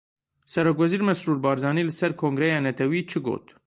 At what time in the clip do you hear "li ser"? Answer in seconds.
1.87-2.11